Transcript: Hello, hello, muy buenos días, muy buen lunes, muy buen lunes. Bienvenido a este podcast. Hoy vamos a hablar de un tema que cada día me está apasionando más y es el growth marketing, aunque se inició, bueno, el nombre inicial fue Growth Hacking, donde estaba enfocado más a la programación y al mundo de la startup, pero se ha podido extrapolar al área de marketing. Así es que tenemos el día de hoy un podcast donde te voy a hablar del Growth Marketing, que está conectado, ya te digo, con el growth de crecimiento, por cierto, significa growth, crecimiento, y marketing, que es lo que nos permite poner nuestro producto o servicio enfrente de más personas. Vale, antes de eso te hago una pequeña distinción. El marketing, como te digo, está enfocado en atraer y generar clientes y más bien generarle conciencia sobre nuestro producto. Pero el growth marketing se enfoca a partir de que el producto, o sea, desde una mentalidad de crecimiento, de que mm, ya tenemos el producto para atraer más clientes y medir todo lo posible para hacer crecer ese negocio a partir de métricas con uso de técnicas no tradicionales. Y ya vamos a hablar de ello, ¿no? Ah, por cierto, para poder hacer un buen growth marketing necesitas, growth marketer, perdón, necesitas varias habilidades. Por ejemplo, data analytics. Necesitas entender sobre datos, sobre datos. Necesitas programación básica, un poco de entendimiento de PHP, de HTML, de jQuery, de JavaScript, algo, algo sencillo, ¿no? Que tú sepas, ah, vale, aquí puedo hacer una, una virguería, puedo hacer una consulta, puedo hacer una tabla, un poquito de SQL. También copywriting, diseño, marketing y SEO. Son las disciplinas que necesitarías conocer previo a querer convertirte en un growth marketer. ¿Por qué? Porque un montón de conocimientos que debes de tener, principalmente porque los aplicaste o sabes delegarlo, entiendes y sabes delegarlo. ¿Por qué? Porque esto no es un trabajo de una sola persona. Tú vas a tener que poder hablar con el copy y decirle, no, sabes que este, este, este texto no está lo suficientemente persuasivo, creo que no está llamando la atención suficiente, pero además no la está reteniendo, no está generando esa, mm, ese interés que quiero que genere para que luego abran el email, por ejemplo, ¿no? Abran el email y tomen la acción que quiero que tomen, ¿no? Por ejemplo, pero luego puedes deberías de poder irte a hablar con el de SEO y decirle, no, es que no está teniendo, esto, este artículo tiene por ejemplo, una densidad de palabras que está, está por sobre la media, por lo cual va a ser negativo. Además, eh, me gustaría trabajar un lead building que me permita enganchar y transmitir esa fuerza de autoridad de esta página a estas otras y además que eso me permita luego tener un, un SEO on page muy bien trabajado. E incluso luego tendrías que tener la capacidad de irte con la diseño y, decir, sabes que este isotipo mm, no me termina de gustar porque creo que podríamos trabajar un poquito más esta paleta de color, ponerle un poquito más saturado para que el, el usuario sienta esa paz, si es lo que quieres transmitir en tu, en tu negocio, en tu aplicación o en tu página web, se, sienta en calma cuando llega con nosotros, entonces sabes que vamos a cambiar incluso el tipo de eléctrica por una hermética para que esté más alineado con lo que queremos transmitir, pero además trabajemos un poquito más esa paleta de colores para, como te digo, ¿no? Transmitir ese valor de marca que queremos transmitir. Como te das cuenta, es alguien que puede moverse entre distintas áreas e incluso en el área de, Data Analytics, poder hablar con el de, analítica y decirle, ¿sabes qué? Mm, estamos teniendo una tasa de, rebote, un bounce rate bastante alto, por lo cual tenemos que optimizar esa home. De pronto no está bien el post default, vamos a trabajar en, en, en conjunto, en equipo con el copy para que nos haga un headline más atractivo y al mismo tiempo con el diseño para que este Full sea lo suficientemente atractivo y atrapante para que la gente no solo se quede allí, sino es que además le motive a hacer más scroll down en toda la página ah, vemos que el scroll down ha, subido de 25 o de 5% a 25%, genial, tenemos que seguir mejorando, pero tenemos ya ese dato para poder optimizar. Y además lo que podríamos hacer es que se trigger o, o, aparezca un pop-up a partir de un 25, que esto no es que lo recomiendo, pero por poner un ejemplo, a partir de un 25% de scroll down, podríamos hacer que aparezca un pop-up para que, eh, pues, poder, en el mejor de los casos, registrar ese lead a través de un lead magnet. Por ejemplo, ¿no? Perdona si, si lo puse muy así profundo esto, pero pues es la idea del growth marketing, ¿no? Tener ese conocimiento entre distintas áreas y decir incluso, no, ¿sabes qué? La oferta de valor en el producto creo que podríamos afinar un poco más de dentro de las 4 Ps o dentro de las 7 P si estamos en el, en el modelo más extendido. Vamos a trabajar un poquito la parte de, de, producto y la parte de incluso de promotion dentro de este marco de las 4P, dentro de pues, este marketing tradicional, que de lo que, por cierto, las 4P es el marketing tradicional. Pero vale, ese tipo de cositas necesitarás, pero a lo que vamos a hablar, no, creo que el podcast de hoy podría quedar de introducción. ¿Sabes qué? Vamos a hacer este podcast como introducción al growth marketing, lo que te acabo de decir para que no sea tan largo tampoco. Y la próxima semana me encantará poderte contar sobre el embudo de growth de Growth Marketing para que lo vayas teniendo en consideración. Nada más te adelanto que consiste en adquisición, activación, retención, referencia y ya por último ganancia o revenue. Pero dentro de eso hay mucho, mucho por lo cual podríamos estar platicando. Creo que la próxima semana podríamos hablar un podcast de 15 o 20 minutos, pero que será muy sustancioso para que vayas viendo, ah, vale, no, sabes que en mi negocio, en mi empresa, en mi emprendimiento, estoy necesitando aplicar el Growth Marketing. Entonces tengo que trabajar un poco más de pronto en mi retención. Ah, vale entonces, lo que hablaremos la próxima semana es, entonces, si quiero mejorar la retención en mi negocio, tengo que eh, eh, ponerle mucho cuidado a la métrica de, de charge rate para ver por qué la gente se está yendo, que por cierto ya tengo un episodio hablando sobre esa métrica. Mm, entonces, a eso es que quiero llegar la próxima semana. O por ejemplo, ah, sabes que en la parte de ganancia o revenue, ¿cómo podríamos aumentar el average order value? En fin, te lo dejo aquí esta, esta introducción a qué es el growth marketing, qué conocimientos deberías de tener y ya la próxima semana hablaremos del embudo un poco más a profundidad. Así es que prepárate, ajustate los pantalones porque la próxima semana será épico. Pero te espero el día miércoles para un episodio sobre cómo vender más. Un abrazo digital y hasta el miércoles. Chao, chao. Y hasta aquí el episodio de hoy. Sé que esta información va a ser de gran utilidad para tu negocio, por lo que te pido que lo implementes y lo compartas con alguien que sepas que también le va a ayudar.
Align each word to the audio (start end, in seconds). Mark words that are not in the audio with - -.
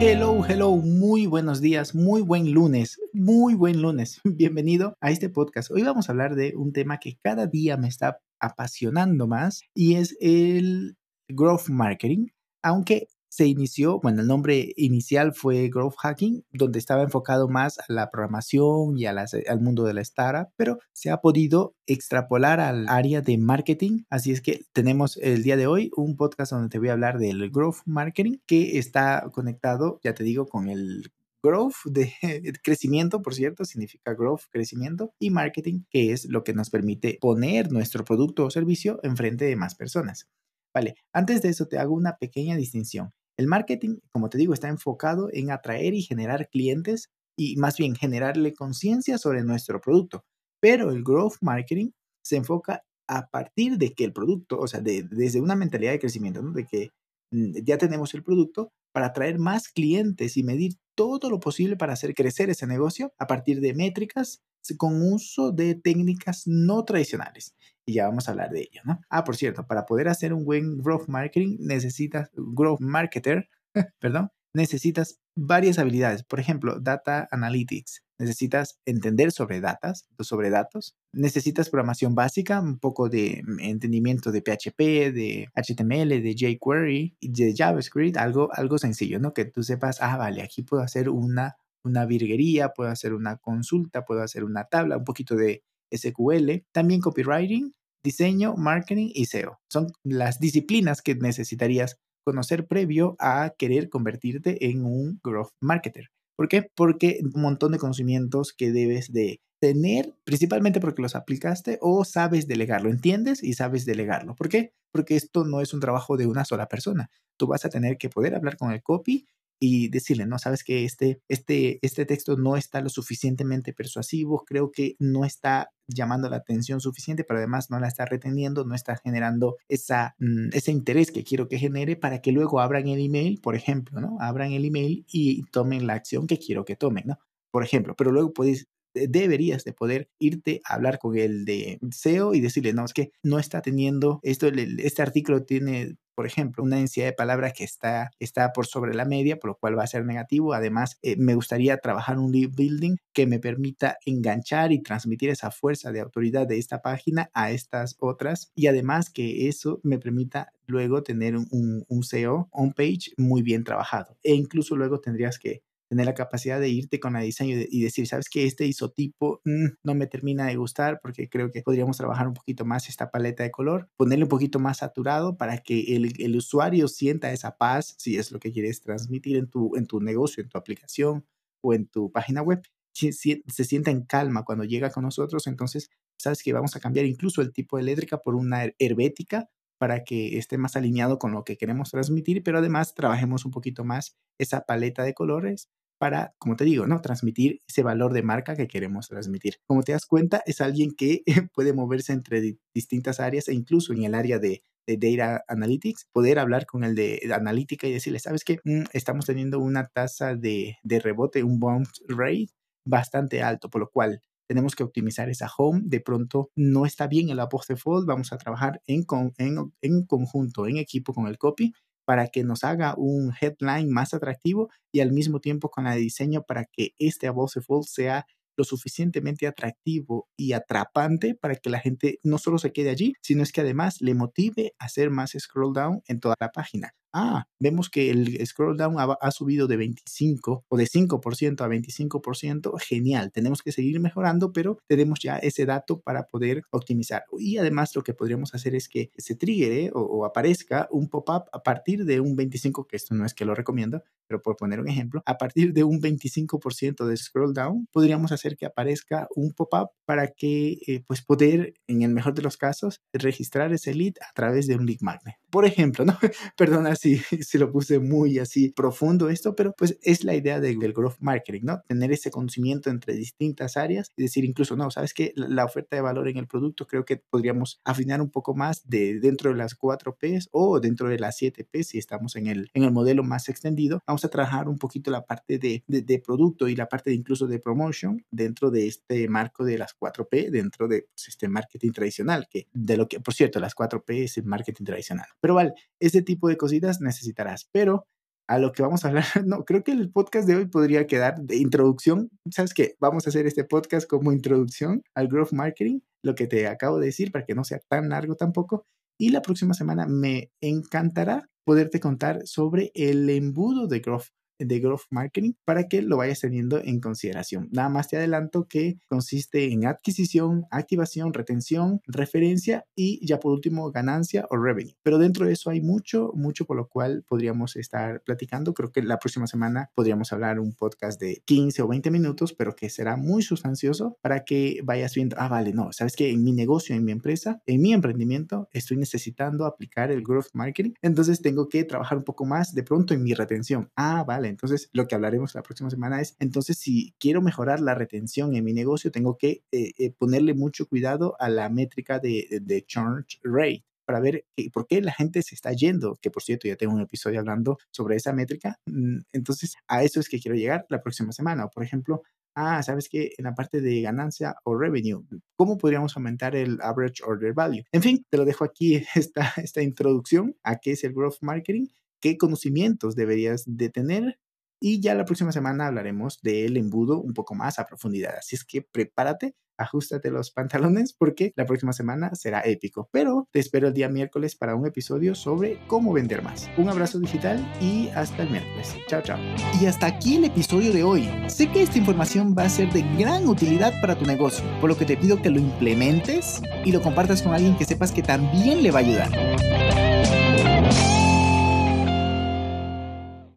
Hello, 0.00 0.44
hello, 0.46 0.76
muy 0.76 1.26
buenos 1.26 1.60
días, 1.60 1.92
muy 1.92 2.22
buen 2.22 2.52
lunes, 2.52 3.00
muy 3.12 3.54
buen 3.54 3.82
lunes. 3.82 4.20
Bienvenido 4.24 4.96
a 5.00 5.10
este 5.10 5.28
podcast. 5.28 5.72
Hoy 5.72 5.82
vamos 5.82 6.08
a 6.08 6.12
hablar 6.12 6.36
de 6.36 6.54
un 6.56 6.72
tema 6.72 7.00
que 7.00 7.18
cada 7.20 7.48
día 7.48 7.76
me 7.76 7.88
está 7.88 8.20
apasionando 8.38 9.26
más 9.26 9.62
y 9.74 9.96
es 9.96 10.16
el 10.20 10.96
growth 11.28 11.68
marketing, 11.68 12.28
aunque 12.62 13.08
se 13.28 13.46
inició, 13.46 14.00
bueno, 14.00 14.22
el 14.22 14.26
nombre 14.26 14.72
inicial 14.76 15.34
fue 15.34 15.68
Growth 15.68 15.96
Hacking, 15.98 16.44
donde 16.52 16.78
estaba 16.78 17.02
enfocado 17.02 17.48
más 17.48 17.78
a 17.78 17.84
la 17.88 18.10
programación 18.10 18.96
y 18.96 19.06
al 19.06 19.60
mundo 19.60 19.84
de 19.84 19.94
la 19.94 20.00
startup, 20.00 20.52
pero 20.56 20.78
se 20.92 21.10
ha 21.10 21.18
podido 21.18 21.74
extrapolar 21.86 22.60
al 22.60 22.88
área 22.88 23.20
de 23.20 23.38
marketing. 23.38 24.04
Así 24.10 24.32
es 24.32 24.40
que 24.40 24.62
tenemos 24.72 25.16
el 25.18 25.42
día 25.42 25.56
de 25.56 25.66
hoy 25.66 25.90
un 25.96 26.16
podcast 26.16 26.52
donde 26.52 26.68
te 26.68 26.78
voy 26.78 26.88
a 26.88 26.92
hablar 26.92 27.18
del 27.18 27.50
Growth 27.50 27.82
Marketing, 27.86 28.38
que 28.46 28.78
está 28.78 29.28
conectado, 29.32 30.00
ya 30.02 30.14
te 30.14 30.24
digo, 30.24 30.46
con 30.46 30.68
el 30.68 31.12
growth 31.42 31.84
de 31.84 32.12
crecimiento, 32.62 33.22
por 33.22 33.34
cierto, 33.34 33.64
significa 33.64 34.14
growth, 34.14 34.42
crecimiento, 34.50 35.14
y 35.18 35.30
marketing, 35.30 35.82
que 35.90 36.12
es 36.12 36.26
lo 36.26 36.44
que 36.44 36.54
nos 36.54 36.70
permite 36.70 37.18
poner 37.20 37.72
nuestro 37.72 38.04
producto 38.04 38.46
o 38.46 38.50
servicio 38.50 39.00
enfrente 39.02 39.44
de 39.44 39.56
más 39.56 39.74
personas. 39.74 40.28
Vale, 40.78 40.94
antes 41.12 41.42
de 41.42 41.48
eso 41.48 41.66
te 41.66 41.76
hago 41.76 41.92
una 41.92 42.18
pequeña 42.18 42.54
distinción. 42.54 43.10
El 43.36 43.48
marketing, 43.48 43.96
como 44.12 44.28
te 44.28 44.38
digo, 44.38 44.54
está 44.54 44.68
enfocado 44.68 45.28
en 45.32 45.50
atraer 45.50 45.92
y 45.92 46.02
generar 46.02 46.48
clientes 46.50 47.10
y 47.36 47.56
más 47.56 47.76
bien 47.78 47.96
generarle 47.96 48.54
conciencia 48.54 49.18
sobre 49.18 49.42
nuestro 49.42 49.80
producto. 49.80 50.24
Pero 50.60 50.92
el 50.92 51.02
growth 51.02 51.38
marketing 51.40 51.90
se 52.22 52.36
enfoca 52.36 52.84
a 53.08 53.28
partir 53.28 53.76
de 53.76 53.92
que 53.92 54.04
el 54.04 54.12
producto, 54.12 54.60
o 54.60 54.68
sea, 54.68 54.80
desde 54.80 55.40
una 55.40 55.56
mentalidad 55.56 55.90
de 55.90 55.98
crecimiento, 55.98 56.42
de 56.42 56.64
que 56.64 56.90
mm, 57.32 57.64
ya 57.64 57.76
tenemos 57.76 58.14
el 58.14 58.22
producto 58.22 58.70
para 58.92 59.06
atraer 59.06 59.40
más 59.40 59.66
clientes 59.66 60.36
y 60.36 60.44
medir 60.44 60.74
todo 60.94 61.28
lo 61.28 61.40
posible 61.40 61.76
para 61.76 61.94
hacer 61.94 62.14
crecer 62.14 62.50
ese 62.50 62.68
negocio 62.68 63.12
a 63.18 63.26
partir 63.26 63.60
de 63.60 63.74
métricas 63.74 64.42
con 64.76 65.02
uso 65.02 65.50
de 65.50 65.74
técnicas 65.74 66.42
no 66.46 66.84
tradicionales. 66.84 67.56
Y 67.88 67.94
ya 67.94 68.06
vamos 68.06 68.28
a 68.28 68.32
hablar 68.32 68.50
de 68.50 68.60
ello, 68.60 68.82
¿no? 68.84 69.00
Ah, 69.08 69.24
por 69.24 69.34
cierto, 69.34 69.66
para 69.66 69.86
poder 69.86 70.08
hacer 70.08 70.34
un 70.34 70.44
buen 70.44 70.76
growth 70.76 71.08
marketing 71.08 71.56
necesitas, 71.58 72.28
growth 72.36 72.80
marketer, 72.80 73.48
perdón, 73.98 74.28
necesitas 74.52 75.20
varias 75.34 75.78
habilidades. 75.78 76.22
Por 76.22 76.38
ejemplo, 76.38 76.80
data 76.80 77.26
analytics. 77.30 78.02
Necesitas 78.18 78.78
entender 78.84 79.32
sobre 79.32 79.62
datos, 79.62 80.06
sobre 80.20 80.50
datos. 80.50 80.96
Necesitas 81.14 81.70
programación 81.70 82.14
básica, 82.14 82.60
un 82.60 82.78
poco 82.78 83.08
de 83.08 83.42
entendimiento 83.60 84.32
de 84.32 84.42
PHP, 84.42 85.10
de 85.14 85.48
HTML, 85.54 86.22
de 86.22 86.34
jQuery, 86.34 87.16
de 87.22 87.54
JavaScript, 87.56 88.18
algo, 88.18 88.50
algo 88.52 88.76
sencillo, 88.76 89.18
¿no? 89.18 89.32
Que 89.32 89.46
tú 89.46 89.62
sepas, 89.62 90.02
ah, 90.02 90.18
vale, 90.18 90.42
aquí 90.42 90.60
puedo 90.60 90.82
hacer 90.82 91.08
una, 91.08 91.56
una 91.84 92.04
virguería, 92.04 92.68
puedo 92.70 92.90
hacer 92.90 93.14
una 93.14 93.38
consulta, 93.38 94.04
puedo 94.04 94.20
hacer 94.20 94.44
una 94.44 94.64
tabla, 94.64 94.98
un 94.98 95.04
poquito 95.04 95.36
de 95.36 95.62
SQL. 95.90 96.64
También 96.72 97.00
copywriting, 97.00 97.72
diseño, 98.02 98.54
marketing 98.56 99.10
y 99.14 99.26
SEO. 99.26 99.58
Son 99.68 99.88
las 100.04 100.38
disciplinas 100.40 101.02
que 101.02 101.14
necesitarías 101.14 101.96
conocer 102.24 102.66
previo 102.66 103.16
a 103.18 103.54
querer 103.56 103.88
convertirte 103.88 104.70
en 104.70 104.84
un 104.84 105.20
growth 105.24 105.52
marketer. 105.60 106.08
¿Por 106.36 106.48
qué? 106.48 106.70
Porque 106.74 107.20
un 107.34 107.40
montón 107.40 107.72
de 107.72 107.78
conocimientos 107.78 108.52
que 108.52 108.70
debes 108.70 109.12
de 109.12 109.40
tener, 109.60 110.14
principalmente 110.24 110.80
porque 110.80 111.02
los 111.02 111.16
aplicaste 111.16 111.78
o 111.80 112.04
sabes 112.04 112.46
delegarlo, 112.46 112.90
entiendes 112.90 113.42
y 113.42 113.54
sabes 113.54 113.84
delegarlo. 113.84 114.36
¿Por 114.36 114.48
qué? 114.48 114.72
Porque 114.92 115.16
esto 115.16 115.44
no 115.44 115.60
es 115.60 115.74
un 115.74 115.80
trabajo 115.80 116.16
de 116.16 116.26
una 116.26 116.44
sola 116.44 116.68
persona. 116.68 117.10
Tú 117.36 117.46
vas 117.46 117.64
a 117.64 117.70
tener 117.70 117.98
que 117.98 118.08
poder 118.08 118.34
hablar 118.34 118.56
con 118.56 118.72
el 118.72 118.82
copy 118.82 119.26
y 119.60 119.88
decirle, 119.88 120.26
no, 120.26 120.38
sabes 120.38 120.64
que 120.64 120.84
este, 120.84 121.20
este, 121.28 121.78
este 121.82 122.06
texto 122.06 122.36
no 122.36 122.56
está 122.56 122.80
lo 122.80 122.88
suficientemente 122.88 123.72
persuasivo, 123.72 124.44
creo 124.46 124.70
que 124.70 124.96
no 124.98 125.24
está 125.24 125.70
llamando 125.86 126.28
la 126.28 126.36
atención 126.36 126.80
suficiente, 126.80 127.24
pero 127.24 127.38
además 127.38 127.70
no 127.70 127.80
la 127.80 127.88
está 127.88 128.04
reteniendo, 128.04 128.64
no 128.64 128.74
está 128.74 128.96
generando 128.96 129.56
esa, 129.68 130.14
mm, 130.18 130.50
ese 130.52 130.70
interés 130.70 131.10
que 131.10 131.24
quiero 131.24 131.48
que 131.48 131.58
genere 131.58 131.96
para 131.96 132.20
que 132.20 132.32
luego 132.32 132.60
abran 132.60 132.88
el 132.88 133.04
email, 133.04 133.40
por 133.40 133.56
ejemplo, 133.56 134.00
¿no? 134.00 134.16
Abran 134.20 134.52
el 134.52 134.64
email 134.64 135.04
y 135.10 135.44
tomen 135.50 135.86
la 135.86 135.94
acción 135.94 136.26
que 136.26 136.38
quiero 136.38 136.64
que 136.64 136.76
tomen, 136.76 137.04
¿no? 137.06 137.18
Por 137.50 137.64
ejemplo, 137.64 137.94
pero 137.96 138.12
luego 138.12 138.32
puedes 138.32 138.68
deberías 138.94 139.64
de 139.64 139.72
poder 139.72 140.08
irte 140.18 140.60
a 140.64 140.74
hablar 140.74 140.98
con 140.98 141.16
el 141.16 141.44
de 141.44 141.78
SEO 141.90 142.34
y 142.34 142.40
decirle, 142.40 142.72
no, 142.72 142.84
es 142.84 142.92
que 142.92 143.12
no 143.22 143.38
está 143.38 143.62
teniendo, 143.62 144.18
esto, 144.22 144.48
este 144.48 145.02
artículo 145.02 145.44
tiene 145.44 145.96
por 146.18 146.26
ejemplo, 146.26 146.64
una 146.64 146.78
densidad 146.78 147.06
de 147.06 147.12
palabras 147.12 147.52
que 147.52 147.62
está, 147.62 148.10
está 148.18 148.52
por 148.52 148.66
sobre 148.66 148.92
la 148.92 149.04
media, 149.04 149.36
por 149.36 149.50
lo 149.50 149.54
cual 149.54 149.78
va 149.78 149.84
a 149.84 149.86
ser 149.86 150.04
negativo. 150.04 150.52
Además, 150.52 150.98
eh, 151.02 151.14
me 151.16 151.36
gustaría 151.36 151.76
trabajar 151.76 152.18
un 152.18 152.32
lead 152.32 152.50
building 152.56 152.96
que 153.12 153.28
me 153.28 153.38
permita 153.38 153.98
enganchar 154.04 154.72
y 154.72 154.82
transmitir 154.82 155.30
esa 155.30 155.52
fuerza 155.52 155.92
de 155.92 156.00
autoridad 156.00 156.48
de 156.48 156.58
esta 156.58 156.82
página 156.82 157.30
a 157.34 157.52
estas 157.52 157.94
otras 158.00 158.50
y 158.56 158.66
además 158.66 159.10
que 159.10 159.46
eso 159.46 159.78
me 159.84 160.00
permita 160.00 160.52
luego 160.66 161.04
tener 161.04 161.36
un, 161.36 161.84
un 161.86 162.02
SEO 162.02 162.48
on 162.50 162.72
page 162.72 163.12
muy 163.16 163.42
bien 163.42 163.62
trabajado. 163.62 164.16
E 164.24 164.34
incluso 164.34 164.74
luego 164.74 164.98
tendrías 164.98 165.38
que 165.38 165.62
tener 165.88 166.06
la 166.06 166.14
capacidad 166.14 166.60
de 166.60 166.68
irte 166.68 167.00
con 167.00 167.14
la 167.14 167.20
diseño 167.20 167.56
y, 167.68 167.82
decir, 167.82 168.06
sabes 168.06 168.28
que 168.28 168.44
este 168.44 168.66
isotipo 168.66 169.40
mm, 169.44 169.66
no 169.82 169.94
me 169.94 170.06
termina 170.06 170.46
de 170.46 170.56
gustar 170.56 171.00
porque 171.02 171.28
creo 171.28 171.50
que 171.50 171.62
podríamos 171.62 171.96
trabajar 171.96 172.28
un 172.28 172.34
poquito 172.34 172.64
más 172.64 172.88
esta 172.88 173.10
paleta 173.10 173.42
de 173.42 173.50
color, 173.50 173.88
ponerle 173.96 174.24
un 174.24 174.28
poquito 174.28 174.58
más 174.58 174.78
saturado 174.78 175.36
para 175.36 175.58
que 175.58 175.96
el, 175.96 176.12
el 176.18 176.36
usuario 176.36 176.88
sienta 176.88 177.32
esa 177.32 177.56
paz, 177.56 177.94
si 177.98 178.16
es 178.16 178.32
lo 178.32 178.38
que 178.38 178.52
quieres 178.52 178.80
transmitir 178.80 179.36
en 179.36 179.48
tu, 179.48 179.76
en 179.76 179.86
tu 179.86 180.00
negocio, 180.00 180.42
en 180.42 180.48
tu 180.48 180.58
aplicación 180.58 181.24
o 181.62 181.74
en 181.74 181.86
tu 181.86 182.12
página 182.12 182.42
web, 182.42 182.62
se, 182.98 183.64
sienta 183.64 183.90
en 183.90 184.02
calma 184.02 184.44
cuando 184.44 184.64
llega 184.64 184.90
con 184.90 185.04
nosotros, 185.04 185.46
entonces 185.46 185.90
sabes 186.18 186.42
que 186.42 186.52
vamos 186.52 186.74
a 186.74 186.80
cambiar 186.80 187.06
incluso 187.06 187.42
el 187.42 187.52
tipo 187.52 187.76
de 187.76 187.82
eléctrica 187.82 188.18
por 188.18 188.34
una 188.34 188.72
hermética 188.78 189.48
para 189.78 190.02
que 190.02 190.38
esté 190.38 190.58
más 190.58 190.76
alineado 190.76 191.18
con 191.18 191.30
lo 191.32 191.44
que 191.44 191.56
queremos 191.56 191.90
transmitir, 191.90 192.42
pero 192.42 192.58
además 192.58 192.94
trabajemos 192.94 193.44
un 193.44 193.52
poquito 193.52 193.84
más 193.84 194.16
esa 194.38 194.62
paleta 194.62 195.04
de 195.04 195.14
colores 195.14 195.68
para, 195.98 196.34
como 196.38 196.56
te 196.56 196.64
digo, 196.64 196.86
¿no? 196.86 197.00
Transmitir 197.00 197.60
ese 197.68 197.82
valor 197.82 198.12
de 198.12 198.22
marca 198.22 198.56
que 198.56 198.68
queremos 198.68 199.08
transmitir. 199.08 199.56
Como 199.66 199.82
te 199.82 199.92
das 199.92 200.06
cuenta, 200.06 200.42
es 200.46 200.60
alguien 200.60 200.92
que 200.96 201.22
puede 201.54 201.72
moverse 201.72 202.12
entre 202.12 202.58
distintas 202.74 203.20
áreas 203.20 203.48
e 203.48 203.54
incluso 203.54 203.92
en 203.92 204.04
el 204.04 204.14
área 204.14 204.38
de, 204.38 204.62
Data 204.86 205.44
Analytics, 205.48 206.08
poder 206.12 206.38
hablar 206.38 206.64
con 206.64 206.82
el 206.82 206.94
de, 206.94 207.20
analítica 207.34 207.86
y 207.86 207.92
decirle, 207.92 208.20
¿sabes 208.20 208.42
qué? 208.42 208.58
Mm, 208.64 208.84
estamos 208.94 209.26
teniendo 209.26 209.58
una 209.58 209.88
tasa 209.88 210.34
de, 210.34 210.78
rebote, 210.82 211.42
un 211.42 211.60
bounce 211.60 212.02
rate 212.08 212.48
bastante 212.86 213.42
alto, 213.42 213.68
por 213.68 213.82
lo 213.82 213.90
cual 213.90 214.22
tenemos 214.46 214.74
que 214.74 214.84
optimizar 214.84 215.28
esa 215.28 215.50
home. 215.54 215.82
De 215.84 216.00
pronto 216.00 216.50
no 216.56 216.86
está 216.86 217.06
bien 217.06 217.28
el 217.28 217.38
post 217.50 217.68
default, 217.68 218.06
vamos 218.06 218.32
a 218.32 218.38
trabajar 218.38 218.80
en, 218.86 219.04
en, 219.36 219.74
en 219.82 220.06
conjunto, 220.06 220.66
en 220.66 220.78
equipo 220.78 221.12
con 221.12 221.26
el 221.26 221.36
copy 221.36 221.74
para 222.08 222.28
que 222.28 222.42
nos 222.42 222.64
haga 222.64 222.94
un 222.96 223.34
headline 223.38 223.90
más 223.90 224.14
atractivo 224.14 224.70
y 224.90 225.00
al 225.00 225.12
mismo 225.12 225.40
tiempo 225.40 225.68
con 225.68 225.86
el 225.86 225.98
diseño 225.98 226.42
para 226.42 226.64
que 226.64 226.94
este 226.98 227.30
Full 227.30 227.82
sea 227.84 228.24
lo 228.56 228.64
suficientemente 228.64 229.46
atractivo 229.46 230.26
y 230.34 230.54
atrapante 230.54 231.34
para 231.34 231.56
que 231.56 231.68
la 231.68 231.80
gente 231.80 232.18
no 232.22 232.38
solo 232.38 232.56
se 232.56 232.72
quede 232.72 232.88
allí, 232.88 233.12
sino 233.20 233.42
es 233.42 233.52
que 233.52 233.60
además 233.60 234.00
le 234.00 234.14
motive 234.14 234.72
a 234.78 234.86
hacer 234.86 235.10
más 235.10 235.36
scroll 235.38 235.74
down 235.74 236.00
en 236.08 236.18
toda 236.18 236.34
la 236.40 236.50
página 236.50 236.94
ah, 237.12 237.46
vemos 237.58 237.90
que 237.90 238.10
el 238.10 238.46
scroll 238.46 238.76
down 238.76 238.96
ha, 238.98 239.30
subido 239.30 239.66
de 239.66 239.76
25 239.76 240.64
o 240.68 240.76
de 240.76 240.84
5% 240.84 241.60
a 241.60 241.68
25%, 241.68 242.78
genial, 242.80 243.30
tenemos 243.32 243.62
que 243.62 243.72
seguir 243.72 244.00
mejorando, 244.00 244.52
pero 244.52 244.78
tenemos 244.86 245.20
ya 245.20 245.38
ese 245.38 245.66
dato 245.66 246.00
para 246.00 246.24
poder 246.24 246.62
optimizar. 246.70 247.24
Y 247.38 247.58
además 247.58 247.94
lo 247.94 248.02
que 248.02 248.14
podríamos 248.14 248.54
hacer 248.54 248.74
es 248.74 248.88
que 248.88 249.10
se 249.16 249.34
trigger 249.34 249.92
o, 249.94 250.00
o, 250.00 250.24
aparezca 250.24 250.88
un 250.90 251.08
pop-up 251.08 251.44
a 251.52 251.62
partir 251.62 252.04
de 252.04 252.20
un 252.20 252.36
25, 252.36 252.86
que 252.86 252.96
esto 252.96 253.14
no 253.14 253.24
es 253.24 253.34
que 253.34 253.44
lo 253.44 253.54
recomiendo, 253.54 254.02
pero 254.26 254.42
por 254.42 254.56
poner 254.56 254.80
un 254.80 254.88
ejemplo, 254.88 255.22
a 255.26 255.38
partir 255.38 255.72
de 255.72 255.84
un 255.84 256.00
25% 256.00 257.06
de 257.06 257.16
scroll 257.16 257.54
down, 257.54 257.88
podríamos 257.92 258.32
hacer 258.32 258.56
que 258.56 258.66
aparezca 258.66 259.28
un 259.34 259.52
pop-up 259.52 259.90
para 260.04 260.28
que, 260.28 260.78
eh, 260.86 261.02
pues, 261.06 261.22
poder, 261.22 261.74
en 261.86 262.02
el 262.02 262.12
mejor 262.12 262.34
de 262.34 262.42
los 262.42 262.56
casos, 262.56 263.00
registrar 263.12 263.72
ese 263.72 263.94
lead 263.94 264.14
a 264.20 264.32
través 264.34 264.66
de 264.66 264.76
un 264.76 264.86
lead 264.86 265.00
magnet. 265.00 265.36
Por 265.50 265.64
ejemplo, 265.64 266.04
¿no? 266.04 266.18
Perdona 266.56 266.94
si, 266.94 267.18
si 267.18 267.58
lo 267.58 267.72
puse 267.72 267.98
muy 267.98 268.38
así 268.38 268.70
profundo 268.70 269.30
esto, 269.30 269.54
pero 269.54 269.72
pues 269.76 269.98
es 270.02 270.24
la 270.24 270.34
idea 270.34 270.60
del 270.60 270.92
growth 270.92 271.16
marketing, 271.20 271.62
¿no? 271.64 271.80
Tener 271.86 272.12
ese 272.12 272.30
conocimiento 272.30 272.90
entre 272.90 273.14
distintas 273.14 273.76
áreas 273.76 274.12
y 274.16 274.22
decir 274.22 274.44
incluso, 274.44 274.76
no, 274.76 274.90
¿sabes 274.90 275.14
qué? 275.14 275.32
La 275.36 275.64
oferta 275.64 275.96
de 275.96 276.02
valor 276.02 276.28
en 276.28 276.36
el 276.36 276.46
producto 276.46 276.86
creo 276.86 277.04
que 277.04 277.16
podríamos 277.16 277.80
afinar 277.84 278.20
un 278.20 278.30
poco 278.30 278.54
más 278.54 278.88
de 278.88 279.20
dentro 279.20 279.50
de 279.50 279.56
las 279.56 279.74
4 279.74 280.16
Ps 280.16 280.48
o 280.52 280.80
dentro 280.80 281.08
de 281.08 281.18
las 281.18 281.36
7 281.38 281.64
P 281.64 281.82
si 281.82 281.98
estamos 281.98 282.36
en 282.36 282.46
el, 282.46 282.70
en 282.74 282.84
el 282.84 282.92
modelo 282.92 283.22
más 283.22 283.48
extendido. 283.48 284.02
Vamos 284.06 284.24
a 284.24 284.28
trabajar 284.28 284.68
un 284.68 284.78
poquito 284.78 285.10
la 285.10 285.24
parte 285.24 285.58
de, 285.58 285.82
de, 285.86 286.18
producto 286.18 286.68
y 286.68 286.76
la 286.76 286.88
parte 286.88 287.10
de 287.10 287.16
incluso 287.16 287.46
de 287.46 287.58
promotion 287.58 288.24
dentro 288.30 288.70
de 288.70 288.86
este 288.86 289.28
marco 289.28 289.64
de 289.64 289.78
las 289.78 289.96
4P, 289.98 290.50
dentro 290.50 290.88
de 290.88 291.06
pues, 291.14 291.28
este 291.28 291.48
marketing 291.48 291.92
tradicional, 291.92 292.48
que 292.50 292.66
de 292.72 292.96
lo 292.96 293.08
que, 293.08 293.20
por 293.20 293.34
cierto, 293.34 293.60
las 293.60 293.74
4P 293.74 294.24
es 294.24 294.36
el 294.38 294.44
marketing 294.44 294.84
tradicional. 294.84 295.26
Pero 295.40 295.54
vale, 295.54 295.72
ese 296.00 296.22
tipo 296.22 296.48
de 296.48 296.56
cositas 296.56 297.00
necesitarás, 297.00 297.68
pero 297.72 298.06
a 298.48 298.58
lo 298.58 298.72
que 298.72 298.82
vamos 298.82 299.04
a 299.04 299.08
hablar, 299.08 299.24
no, 299.46 299.64
creo 299.64 299.84
que 299.84 299.92
el 299.92 300.10
podcast 300.10 300.48
de 300.48 300.56
hoy 300.56 300.66
podría 300.66 301.06
quedar 301.06 301.40
de 301.40 301.56
introducción. 301.56 302.30
¿Sabes 302.50 302.74
qué? 302.74 302.94
Vamos 302.98 303.26
a 303.26 303.30
hacer 303.30 303.46
este 303.46 303.64
podcast 303.64 304.08
como 304.08 304.32
introducción 304.32 305.02
al 305.14 305.28
growth 305.28 305.52
marketing, 305.52 306.00
lo 306.22 306.34
que 306.34 306.46
te 306.46 306.66
acabo 306.66 306.98
de 306.98 307.06
decir 307.06 307.30
para 307.30 307.44
que 307.44 307.54
no 307.54 307.64
sea 307.64 307.80
tan 307.88 308.08
largo 308.08 308.36
tampoco. 308.36 308.86
Y 309.20 309.30
la 309.30 309.42
próxima 309.42 309.74
semana 309.74 310.06
me 310.06 310.50
encantará 310.60 311.48
poderte 311.64 312.00
contar 312.00 312.40
sobre 312.46 312.90
el 312.94 313.28
embudo 313.28 313.86
de 313.86 314.00
growth 314.00 314.28
de 314.58 314.80
Growth 314.80 315.06
Marketing 315.10 315.52
para 315.64 315.88
que 315.88 316.02
lo 316.02 316.16
vayas 316.16 316.40
teniendo 316.40 316.78
en 316.78 317.00
consideración. 317.00 317.68
Nada 317.72 317.88
más 317.88 318.08
te 318.08 318.16
adelanto 318.16 318.66
que 318.66 318.98
consiste 319.08 319.72
en 319.72 319.86
adquisición, 319.86 320.66
activación, 320.70 321.32
retención, 321.32 322.00
referencia 322.06 322.84
y 322.94 323.24
ya 323.26 323.38
por 323.38 323.52
último 323.52 323.90
ganancia 323.90 324.46
o 324.50 324.56
revenue. 324.56 324.96
Pero 325.02 325.18
dentro 325.18 325.46
de 325.46 325.52
eso 325.52 325.70
hay 325.70 325.80
mucho, 325.80 326.32
mucho 326.34 326.64
por 326.64 326.76
lo 326.76 326.88
cual 326.88 327.24
podríamos 327.28 327.76
estar 327.76 328.22
platicando. 328.22 328.74
Creo 328.74 328.92
que 328.92 329.02
la 329.02 329.18
próxima 329.18 329.46
semana 329.46 329.90
podríamos 329.94 330.32
hablar 330.32 330.60
un 330.60 330.74
podcast 330.74 331.20
de 331.20 331.42
15 331.44 331.82
o 331.82 331.88
20 331.88 332.10
minutos, 332.10 332.52
pero 332.52 332.74
que 332.74 332.90
será 332.90 333.16
muy 333.16 333.42
sustancioso 333.42 334.16
para 334.20 334.44
que 334.44 334.80
vayas 334.84 335.14
viendo, 335.14 335.36
ah, 335.38 335.48
vale, 335.48 335.72
no, 335.72 335.92
sabes 335.92 336.16
que 336.16 336.30
en 336.30 336.42
mi 336.42 336.52
negocio, 336.52 336.94
en 336.94 337.04
mi 337.04 337.12
empresa, 337.12 337.62
en 337.66 337.80
mi 337.80 337.92
emprendimiento, 337.92 338.68
estoy 338.72 338.96
necesitando 338.96 339.66
aplicar 339.66 340.10
el 340.10 340.22
Growth 340.22 340.48
Marketing. 340.54 340.92
Entonces 341.02 341.42
tengo 341.42 341.68
que 341.68 341.84
trabajar 341.84 342.18
un 342.18 342.24
poco 342.24 342.44
más 342.44 342.74
de 342.74 342.82
pronto 342.82 343.14
en 343.14 343.22
mi 343.22 343.34
retención. 343.34 343.90
Ah, 343.96 344.24
vale 344.26 344.47
entonces, 344.48 344.90
lo 344.92 345.06
que 345.06 345.14
hablaremos 345.14 345.54
la 345.54 345.62
próxima 345.62 345.90
semana 345.90 346.20
es, 346.20 346.36
entonces, 346.38 346.78
si 346.78 347.14
quiero 347.18 347.42
mejorar 347.42 347.80
la 347.80 347.94
retención 347.94 348.54
en 348.54 348.64
mi 348.64 348.72
negocio, 348.72 349.10
tengo 349.10 349.36
que 349.36 349.64
eh, 349.72 349.92
eh, 349.98 350.10
ponerle 350.16 350.54
mucho 350.54 350.86
cuidado 350.86 351.36
a 351.38 351.48
la 351.48 351.68
métrica 351.68 352.18
de, 352.18 352.60
de 352.62 352.84
charge 352.84 353.38
rate 353.42 353.84
para 354.08 354.20
ver 354.20 354.46
por 354.72 354.86
qué 354.86 355.02
la 355.02 355.12
gente 355.12 355.42
se 355.42 355.54
está 355.54 355.70
yendo, 355.72 356.16
que 356.22 356.30
por 356.30 356.42
cierto 356.42 356.66
ya 356.66 356.76
tengo 356.76 356.94
un 356.94 357.02
episodio 357.02 357.40
hablando 357.40 357.76
sobre 357.90 358.16
esa 358.16 358.32
métrica. 358.32 358.80
Mm, 358.86 359.18
entonces, 359.32 359.74
a 359.86 360.02
eso 360.02 360.18
es 360.18 360.30
que 360.30 360.40
quiero 360.40 360.56
llegar 360.56 360.86
la 360.88 361.02
próxima 361.02 361.30
semana. 361.32 361.66
O 361.66 361.70
por 361.70 361.84
ejemplo, 361.84 362.22
ah, 362.54 362.82
sabes 362.82 363.10
que 363.10 363.32
en 363.36 363.44
la 363.44 363.54
parte 363.54 363.82
de 363.82 364.00
ganancia 364.00 364.56
o 364.64 364.76
revenue, 364.76 365.22
¿cómo 365.56 365.76
podríamos 365.76 366.16
aumentar 366.16 366.56
el 366.56 366.78
average 366.80 367.22
order 367.22 367.52
value? 367.52 367.84
En 367.92 368.02
fin, 368.02 368.24
te 368.30 368.38
lo 368.38 368.46
dejo 368.46 368.64
aquí 368.64 369.02
esta, 369.14 369.52
esta 369.58 369.82
introducción 369.82 370.56
a 370.62 370.76
qué 370.76 370.92
es 370.92 371.04
el 371.04 371.12
growth 371.12 371.42
marketing, 371.42 371.88
qué 372.20 372.36
conocimientos 372.36 373.16
deberías 373.16 373.64
de 373.66 373.88
tener 373.90 374.38
y 374.80 375.00
ya 375.00 375.14
la 375.14 375.24
próxima 375.24 375.52
semana 375.52 375.86
hablaremos 375.86 376.40
del 376.42 376.76
embudo 376.76 377.20
un 377.20 377.34
poco 377.34 377.54
más 377.54 377.78
a 377.78 377.86
profundidad. 377.86 378.36
Así 378.38 378.54
es 378.54 378.64
que 378.64 378.82
prepárate, 378.82 379.56
ajustate 379.76 380.30
los 380.30 380.50
pantalones 380.52 381.12
porque 381.12 381.52
la 381.56 381.66
próxima 381.66 381.92
semana 381.92 382.34
será 382.34 382.60
épico. 382.60 383.08
Pero 383.12 383.48
te 383.50 383.58
espero 383.58 383.88
el 383.88 383.94
día 383.94 384.08
miércoles 384.08 384.54
para 384.54 384.76
un 384.76 384.86
episodio 384.86 385.34
sobre 385.34 385.80
cómo 385.88 386.12
vender 386.12 386.42
más. 386.42 386.70
Un 386.76 386.88
abrazo 386.88 387.18
digital 387.18 387.58
y 387.80 388.08
hasta 388.10 388.44
el 388.44 388.50
miércoles. 388.50 388.94
Chao, 389.08 389.22
chao. 389.22 389.38
Y 389.80 389.86
hasta 389.86 390.06
aquí 390.06 390.36
el 390.36 390.44
episodio 390.44 390.92
de 390.92 391.02
hoy. 391.02 391.28
Sé 391.48 391.70
que 391.70 391.82
esta 391.82 391.98
información 391.98 392.54
va 392.56 392.64
a 392.64 392.68
ser 392.68 392.92
de 392.92 393.02
gran 393.18 393.48
utilidad 393.48 393.92
para 394.00 394.16
tu 394.16 394.26
negocio, 394.26 394.64
por 394.80 394.90
lo 394.90 394.96
que 394.96 395.06
te 395.06 395.16
pido 395.16 395.42
que 395.42 395.50
lo 395.50 395.58
implementes 395.58 396.62
y 396.84 396.92
lo 396.92 397.02
compartas 397.02 397.42
con 397.42 397.52
alguien 397.52 397.76
que 397.76 397.84
sepas 397.84 398.12
que 398.12 398.22
también 398.22 398.82
le 398.82 398.92
va 398.92 399.00
a 399.00 399.02
ayudar. 399.02 400.07